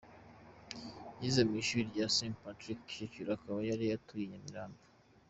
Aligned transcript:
Yize 1.21 1.41
mu 1.47 1.53
ishuri 1.61 1.83
rya 1.91 2.05
Saint 2.15 2.37
Patrick 2.43 2.79
Kicukiro 2.87 3.29
akaba 3.37 3.59
yari 3.69 3.85
atuye 3.97 4.23
i 4.25 4.29
Nyamirambo. 4.31 4.81